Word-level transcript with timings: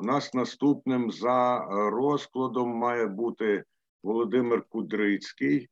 У 0.00 0.02
нас 0.02 0.34
наступним 0.34 1.10
за 1.10 1.66
розкладом 1.90 2.68
має 2.68 3.06
бути 3.06 3.64
Володимир 4.02 4.62
Кудрицький. 4.68 5.68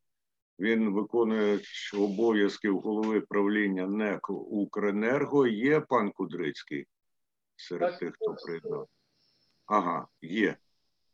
Він 0.61 0.93
виконує 0.95 1.61
обов'язки 1.99 2.71
голови 2.71 3.21
правління 3.21 3.87
НЕК 3.87 4.31
Укренерго. 4.31 5.47
Є 5.47 5.81
пан 5.81 6.11
Кудрицький 6.11 6.87
серед 7.57 7.91
Так. 7.91 7.99
тих, 8.01 8.13
хто 8.15 8.35
приєднав? 8.45 8.87
Ага, 9.67 10.07
є. 10.23 10.57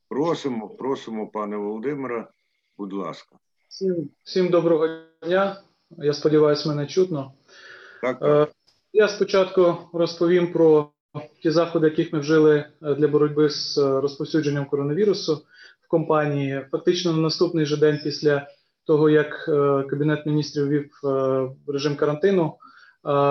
Просимо, 0.08 0.68
просимо, 0.68 1.26
пане 1.28 1.56
Володимира, 1.56 2.30
будь 2.78 2.92
ласка. 2.92 3.36
Всім, 3.68 4.10
всім 4.22 4.48
доброго 4.48 4.88
дня. 5.22 5.62
Я 5.90 6.12
сподіваюся, 6.12 6.68
мене 6.68 6.86
чутно. 6.86 7.32
Так, 8.00 8.20
так. 8.20 8.48
Е, 8.48 8.52
Я 8.92 9.08
спочатку 9.08 9.76
розповім 9.92 10.52
про 10.52 10.90
ті 11.42 11.50
заходи, 11.50 11.86
яких 11.86 12.12
ми 12.12 12.18
вжили 12.18 12.64
е, 12.82 12.94
для 12.94 13.08
боротьби 13.08 13.50
з 13.50 13.78
е, 13.78 14.00
розповсюдженням 14.00 14.66
коронавірусу 14.66 15.42
в 15.84 15.88
компанії. 15.88 16.66
Фактично 16.70 17.12
на 17.12 17.18
наступний 17.18 17.66
же 17.66 17.76
день 17.76 18.00
після 18.04 18.48
того, 18.86 19.10
як 19.10 19.48
е, 19.48 19.82
Кабінет 19.90 20.26
міністрів 20.26 20.68
ввів 20.68 20.90
е, 21.04 21.48
режим 21.68 21.96
карантину, 21.96 22.54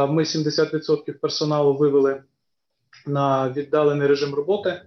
ми 0.09 0.23
70% 0.23 1.13
персоналу 1.13 1.77
вивели 1.77 2.23
на 3.08 3.49
віддалений 3.49 4.08
режим 4.08 4.34
роботи. 4.34 4.81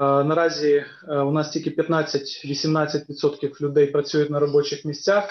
Наразі 0.00 0.84
у 1.08 1.32
нас 1.32 1.50
тільки 1.50 1.70
15-18% 1.70 3.60
людей 3.60 3.86
працюють 3.86 4.30
на 4.30 4.38
робочих 4.38 4.84
місцях. 4.84 5.28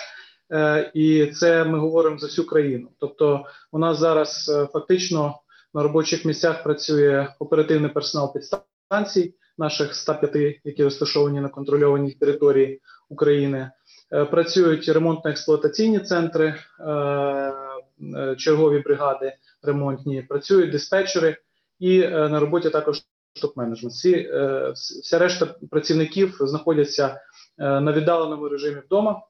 І 0.94 1.26
це 1.26 1.64
ми 1.64 1.80
говоримо 1.80 2.18
за 2.18 2.28
всю 2.28 2.48
країну. 2.48 2.88
Тобто, 3.00 3.46
у 3.72 3.80
нас 3.80 4.00
зараз 4.00 4.52
фактично 4.74 5.36
на 5.74 5.84
робочих 5.84 6.26
місцях 6.26 6.64
працює 6.64 7.28
оперативний 7.40 7.92
персонал 7.92 8.34
підстанцій, 8.34 9.36
наших 9.58 9.96
105, 9.96 10.60
які 10.64 10.84
розташовані 10.84 11.40
на 11.40 11.50
контрольованій 11.50 12.12
території 12.12 12.82
України. 13.10 13.72
Е, 14.14 14.26
Працюють 14.26 14.90
ремонтно-експлуатаційні 14.90 16.00
центри, 16.00 16.56
е, 16.80 16.92
е, 18.18 18.36
чергові 18.38 18.80
бригади 18.80 19.34
ремонтні, 19.64 20.22
працюють 20.22 20.72
диспетчери 20.72 21.38
і 21.80 22.00
на 22.08 22.40
роботі 22.40 22.70
також 22.70 23.02
е, 24.06 24.72
вся 24.76 25.20
решта 25.20 25.46
працівників 25.72 26.38
знаходяться 26.40 27.22
на 27.58 27.94
віддаленому 27.94 28.50
режимі 28.50 28.82
вдома. 28.86 29.22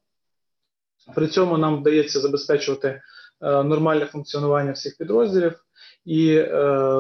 При 1.16 1.28
цьому 1.28 1.58
нам 1.58 1.80
вдається 1.80 2.20
забезпечувати 2.20 3.02
нормальне 3.42 4.06
функціонування 4.06 4.72
всіх 4.72 4.98
підрозділів 4.98 5.60
і 6.06 6.36
е, 6.36 6.48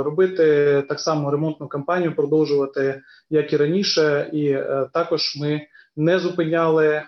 робити 0.04 0.84
так 0.90 1.00
само 1.00 1.32
ремонтну 1.32 1.68
кампанію, 1.68 2.16
продовжувати 2.16 3.02
як 3.30 3.54
і 3.54 3.58
раніше. 3.58 4.30
І 4.34 4.46
е, 4.50 4.90
також 4.94 5.36
ми 5.42 5.62
не 5.96 6.20
зупиняли 6.20 6.88
е, 6.88 7.04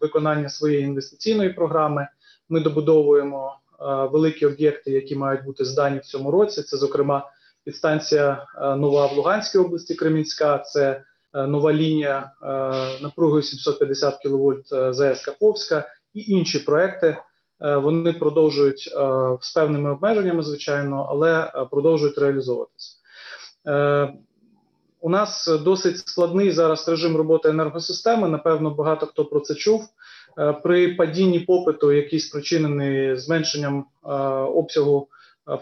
виконання 0.00 0.48
своєї 0.48 0.82
інвестиційної 0.82 1.50
програми. 1.50 2.08
Ми 2.48 2.60
добудовуємо 2.60 3.52
е, 3.54 3.84
великі 4.12 4.46
об'єкти, 4.46 4.90
які 4.90 5.16
мають 5.16 5.44
бути 5.44 5.64
здані 5.64 5.98
в 5.98 6.04
цьому 6.04 6.30
році. 6.30 6.62
Це, 6.62 6.76
зокрема, 6.76 7.30
підстанція 7.64 8.46
е, 8.62 8.76
нова 8.76 9.06
в 9.06 9.12
Луганській 9.12 9.58
області, 9.58 9.94
Кремінська. 9.94 10.58
Це 10.58 11.02
е, 11.34 11.46
нова 11.46 11.72
лінія 11.72 12.32
е, 12.42 12.46
напругою 13.02 13.42
750 13.42 14.18
кВт 14.22 14.72
е, 14.72 14.92
ЗАЕС 14.92 15.24
Каховська 15.24 15.88
і 16.14 16.20
інші 16.20 16.58
проекти. 16.58 17.16
Е, 17.62 17.76
Вони 17.76 18.12
продовжують 18.12 18.94
е, 18.96 19.00
з 19.40 19.52
певними 19.52 19.92
обмеженнями, 19.92 20.42
звичайно, 20.42 21.06
але 21.10 21.52
е, 21.54 21.66
продовжують 21.70 22.18
реалізовуватися. 22.18 22.96
У 25.02 25.10
нас 25.10 25.58
досить 25.64 25.98
складний 25.98 26.50
зараз 26.50 26.88
режим 26.88 27.16
роботи 27.16 27.48
енергосистеми. 27.48 28.28
Напевно, 28.28 28.70
багато 28.70 29.06
хто 29.06 29.24
про 29.24 29.40
це 29.40 29.54
чув. 29.54 29.84
При 30.62 30.94
падінні 30.94 31.40
попиту, 31.40 31.92
який 31.92 32.20
спричинений 32.20 33.16
зменшенням 33.16 33.84
обсягу 34.54 35.08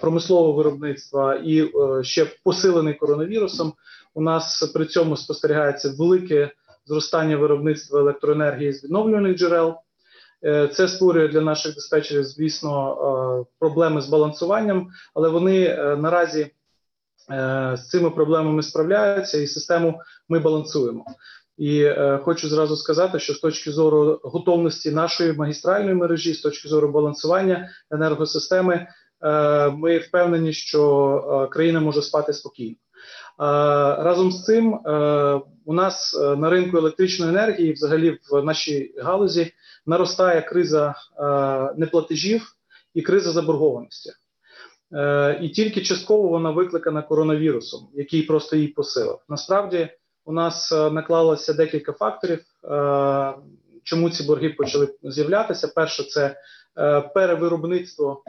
промислового 0.01 0.53
виробництва 0.53 1.35
і 1.35 1.73
ще 2.03 2.27
посилений 2.45 2.95
коронавірусом, 2.95 3.73
у 4.15 4.21
нас 4.21 4.71
при 4.75 4.87
цьому 4.87 5.17
спостерігається 5.17 5.95
велике 5.99 6.51
зростання 6.87 7.37
виробництва 7.37 8.01
електроенергії 8.01 8.73
з 8.73 8.85
відновлюваних 8.85 9.37
джерел. 9.37 9.77
Е, 10.45 10.69
Це 10.69 10.89
створює 10.89 11.29
для 11.29 11.41
наших 11.41 11.75
диспетчерів, 11.75 12.25
звісно, 12.25 12.93
е, 12.93 13.53
проблеми 13.59 14.01
з 14.01 14.09
балансуванням, 14.09 14.89
але 15.15 15.29
вони 15.29 15.65
е, 15.65 15.97
наразі 15.97 16.51
з 17.75 17.89
цими 17.89 18.11
проблемами 18.11 18.63
справляються, 18.63 19.39
і 19.39 19.47
систему 19.47 20.01
ми 20.29 20.39
балансуємо. 20.39 21.05
І 21.59 21.83
е, 21.83 22.21
хочу 22.25 22.49
зразу 22.49 22.77
сказати, 22.77 23.19
що 23.19 23.35
з 23.35 23.39
точки 23.39 23.73
зору 23.73 24.21
готовності 24.23 24.91
нашої 24.91 25.33
магістральної 25.33 25.95
мережі, 25.95 26.35
з 26.35 26.41
точки 26.41 26.69
зору 26.69 26.89
балансування 26.89 27.69
енергосистеми, 27.91 28.87
е, 29.23 29.71
ми 29.71 29.99
впевнені, 29.99 30.53
що 30.53 31.47
е, 31.47 31.53
країна 31.53 31.81
може 31.81 32.03
спати 32.03 32.33
спокійно. 32.33 32.77
Е, 33.41 33.45
разом 34.03 34.33
з 34.33 34.45
цим 34.45 34.75
е, 34.75 35.41
у 35.65 35.73
нас 35.73 36.15
е, 36.15 36.37
на 36.37 36.51
ринку 36.51 36.77
електричної 36.77 37.31
енергії, 37.31 37.73
взагалі 37.73 38.19
в 38.31 38.43
нашій 38.43 38.95
галузі, 38.99 39.53
наростає 39.87 40.43
криза 40.43 40.95
неплатежів 41.77 42.53
і 42.95 43.03
криза 43.03 43.31
заборгованості. 43.31 44.11
І 45.41 45.49
тільки 45.49 45.81
частково 45.81 46.29
вона 46.29 46.51
викликана 46.51 47.03
коронавірусом, 47.03 47.89
який 47.95 48.23
просто 48.23 48.57
її 48.57 48.69
посилив. 48.69 49.19
Насправді 49.29 49.89
у 50.25 50.33
нас 50.33 50.73
наклалося 50.73 51.53
декілька 51.53 51.93
факторів, 51.93 52.45
чому 53.83 54.11
ці 54.11 54.23
борги 54.23 54.49
почали 54.49 54.95
з'являтися. 55.03 55.69
Перше, 55.69 56.03
це 56.03 56.37
перевиробництво 57.15 58.23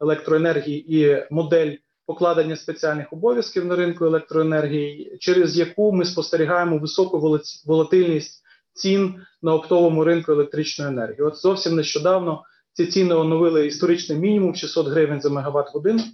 електроенергії 0.00 0.96
і 0.96 1.26
модель 1.30 1.76
покладення 2.06 2.56
спеціальних 2.56 3.12
обов'язків 3.12 3.64
на 3.64 3.76
ринку 3.76 4.04
електроенергії, 4.04 5.16
через 5.20 5.58
яку 5.58 5.92
ми 5.92 6.04
спостерігаємо 6.04 6.78
високу 6.78 7.38
волатильність 7.66 8.42
цін 8.72 9.14
на 9.42 9.54
оптовому 9.54 10.04
ринку 10.04 10.32
електричної 10.32 10.90
енергії. 10.90 11.22
От 11.22 11.36
зовсім 11.36 11.74
нещодавно 11.76 12.42
ці 12.72 12.86
ціни 12.86 13.14
оновили 13.14 13.66
історичний 13.66 14.18
мінімум 14.18 14.54
600 14.54 14.88
гривень 14.88 15.20
за 15.20 15.30
мегаватт 15.30 15.74
годину, 15.74 16.00
е, 16.00 16.06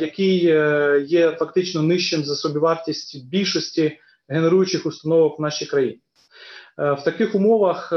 який 0.00 0.46
е, 0.46 1.04
є 1.06 1.30
фактично 1.30 1.82
нижчим 1.82 2.24
за 2.24 2.36
собівартість 2.36 3.28
більшості 3.28 3.98
генеруючих 4.28 4.86
установок 4.86 5.38
в 5.38 5.42
нашій 5.42 5.66
країні. 5.66 6.00
Е, 6.78 6.92
в 6.92 7.04
таких 7.04 7.34
умовах, 7.34 7.92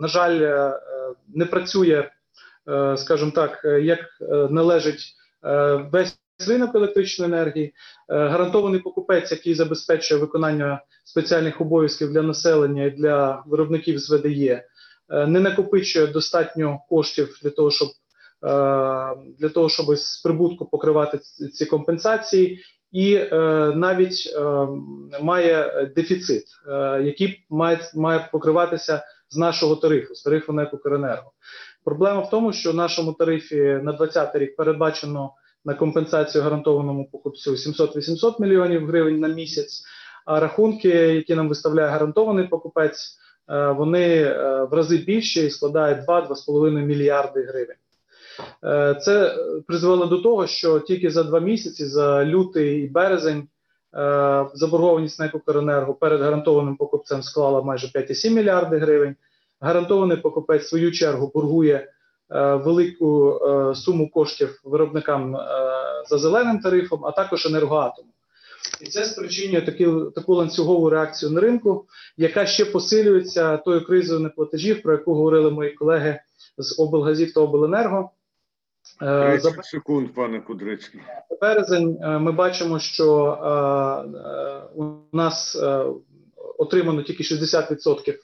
на 0.00 0.08
жаль, 0.08 0.70
не 1.34 1.46
працює, 1.46 2.10
скажімо 2.96 3.30
так, 3.34 3.64
е, 3.64 3.80
як 3.80 3.98
е, 4.20 4.34
належить 4.50 5.02
е, 5.44 5.74
весь 5.92 6.18
ринок 6.48 6.74
електричної 6.74 7.32
енергії. 7.32 7.66
Е, 7.66 7.72
Гарантований 8.28 8.80
покупець, 8.80 9.30
який 9.32 9.54
забезпечує 9.54 10.20
виконання 10.20 10.82
спеціальних 11.04 11.60
обов'язків 11.60 12.12
для 12.12 12.22
населення 12.22 12.84
і 12.84 12.90
для 12.90 13.42
виробників 13.46 13.98
з 13.98 14.10
ВДЄ, 14.10 14.64
е, 15.10 15.26
не 15.26 15.40
накопичує 15.40 16.06
достатньо 16.06 16.78
коштів 16.88 17.38
для 17.42 17.50
того, 17.50 17.70
щоб 17.70 17.88
е, 17.88 18.48
для 19.38 19.48
того, 19.54 19.68
щоб 19.68 19.96
з 19.96 20.22
прибутку 20.22 20.64
покривати 20.66 21.18
ці- 21.18 21.48
ці 21.48 21.66
компенсації, 21.66 22.60
і 22.92 23.14
е, 23.14 23.28
навіть 23.76 24.32
е, 24.36 24.40
має 25.22 25.86
дефіцит, 25.96 26.44
е, 26.68 27.02
який 27.02 27.46
має, 27.50 27.80
має 27.94 28.28
покриватися 28.32 29.02
з 29.30 29.36
нашого 29.36 29.76
тарифу, 29.76 30.14
з 30.14 30.22
тарифу 30.22 30.52
НЕК 30.52 30.74
«Укренерго». 30.74 31.32
Проблема 31.88 32.20
в 32.20 32.30
тому, 32.30 32.52
що 32.52 32.72
в 32.72 32.74
нашому 32.74 33.12
тарифі 33.12 33.56
на 33.56 33.92
2020 33.92 34.36
рік 34.36 34.56
передбачено 34.56 35.32
на 35.64 35.74
компенсацію 35.74 36.44
гарантованому 36.44 37.08
покупцю 37.12 37.50
700-800 37.52 38.40
мільйонів 38.40 38.86
гривень 38.86 39.20
на 39.20 39.28
місяць. 39.28 39.82
А 40.26 40.40
рахунки, 40.40 40.88
які 40.88 41.34
нам 41.34 41.48
виставляє 41.48 41.88
гарантований 41.88 42.48
покупець, 42.48 43.18
е, 43.50 43.70
вони 43.70 44.22
е, 44.22 44.64
в 44.70 44.74
рази 44.74 44.96
більші 44.96 45.46
і 45.46 45.50
складають 45.50 46.08
2-2,5 46.08 46.70
мільярди 46.70 47.42
гривень. 47.42 47.76
Е, 48.64 48.94
Це 49.00 49.36
призвело 49.66 50.06
до 50.06 50.18
того, 50.18 50.46
що 50.46 50.80
тільки 50.80 51.10
за 51.10 51.22
два 51.22 51.40
місяці, 51.40 51.86
за 51.86 52.24
лютий 52.24 52.80
і 52.80 52.88
березень, 52.88 53.48
заборгованість 54.54 55.20
НЕК 55.20 55.34
«Укренерго» 55.34 55.94
перед 55.94 56.20
гарантованим 56.20 56.76
покупцем 56.76 57.22
склала 57.22 57.62
майже 57.62 57.86
5,7 57.86 58.30
мільярди 58.30 58.78
гривень. 58.78 59.16
Гарантований 59.60 60.16
покупець 60.16 60.62
в 60.62 60.68
свою 60.68 60.92
чергу 60.92 61.30
боргує 61.34 61.74
е, 62.30 62.54
велику 62.54 63.30
е, 63.32 63.74
суму 63.74 64.10
коштів 64.10 64.60
виробникам 64.64 65.36
е, 65.36 65.40
за 66.08 66.18
зеленим 66.18 66.58
тарифом, 66.58 67.04
а 67.04 67.12
також 67.12 67.46
енергоатому. 67.46 68.08
І 68.80 68.86
це 68.86 69.04
спричинює 69.04 69.60
такі, 69.60 69.88
таку 70.14 70.34
ланцюгову 70.34 70.90
реакцію 70.90 71.32
на 71.32 71.40
ринку, 71.40 71.86
яка 72.16 72.46
ще 72.46 72.64
посилюється 72.64 73.56
тою 73.56 73.84
кризою 73.84 74.20
неплатежів, 74.20 74.82
про 74.82 74.92
яку 74.92 75.14
говорили 75.14 75.50
мої 75.50 75.70
колеги 75.70 76.20
з 76.58 76.78
облгазів 76.78 77.32
та 77.32 77.40
обленерго. 77.40 78.10
Е, 79.02 79.38
За 79.42 79.50
30 79.50 79.64
секунд, 79.64 80.14
пане 80.14 80.40
Кудрицький. 80.40 81.00
березень 81.40 81.98
ми 82.00 82.32
бачимо, 82.32 82.78
що 82.78 83.38
у 84.74 85.16
нас 85.16 85.58
отримано 86.58 87.02
тільки 87.02 87.22
60% 87.22 88.10
е, 88.10 88.18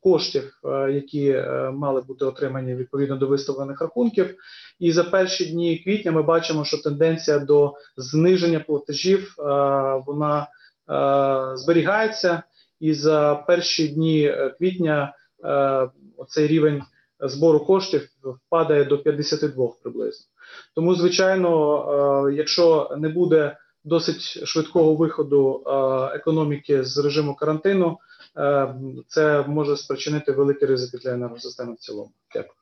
коштів, 0.00 0.60
е, 0.64 0.92
які 0.92 1.30
е, 1.30 1.70
мали 1.74 2.00
бути 2.00 2.24
отримані 2.24 2.74
відповідно 2.74 3.16
до 3.16 3.26
виставлених 3.26 3.80
рахунків. 3.80 4.34
І 4.78 4.92
за 4.92 5.04
перші 5.04 5.44
дні 5.44 5.78
квітня 5.78 6.12
ми 6.12 6.22
бачимо, 6.22 6.64
що 6.64 6.78
тенденція 6.82 7.38
до 7.38 7.74
зниження 7.96 8.60
платежів 8.60 9.34
е, 9.38 9.42
вона 10.06 10.42
е, 10.42 11.56
зберігається. 11.56 12.42
І 12.80 12.94
за 12.94 13.44
перші 13.46 13.88
дні 13.88 14.24
е, 14.24 14.54
квітня 14.58 15.14
е, 15.44 15.88
цей 16.28 16.46
рівень 16.46 16.82
збору 17.20 17.60
коштів 17.60 18.08
впадає 18.22 18.84
до 18.84 18.98
52 18.98 19.68
приблизно. 19.82 20.26
Тому, 20.74 20.94
звичайно, 20.94 22.28
е, 22.28 22.34
якщо 22.34 22.90
не 22.98 23.08
буде 23.08 23.56
досить 23.84 24.46
швидкого 24.46 24.94
виходу 24.94 25.62
е, 25.66 25.70
економіки 26.16 26.84
з 26.84 26.98
режиму 26.98 27.34
карантину, 27.34 27.88
е, 27.90 28.09
це 29.06 29.44
може 29.48 29.76
спричинити 29.76 30.32
великі 30.32 30.66
ризики 30.66 30.98
для 30.98 31.10
енергосистеми 31.10 31.74
в 31.74 31.78
цілому. 31.78 32.12
Дякую. 32.34 32.54